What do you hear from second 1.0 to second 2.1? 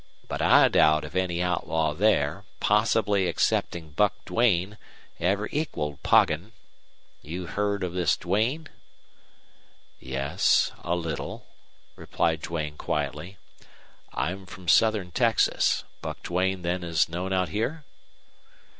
if any outlaw